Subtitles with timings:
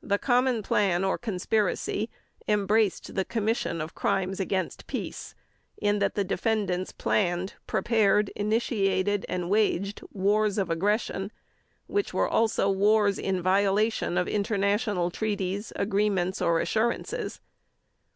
[0.00, 2.08] The common plan or conspiracy
[2.46, 5.34] embraced the commission of Crimes against Peace,
[5.76, 11.32] in that the defendants planned, prepared, initiated, and waged wars of aggression,
[11.88, 17.40] which were also wars in violation of international treaties, agreements, or assurances.